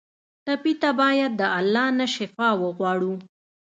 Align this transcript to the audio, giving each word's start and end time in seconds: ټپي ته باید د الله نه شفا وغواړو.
ټپي 0.45 0.73
ته 0.81 0.89
باید 1.01 1.31
د 1.39 1.43
الله 1.59 1.85
نه 1.99 2.05
شفا 2.15 2.49
وغواړو. 2.63 3.13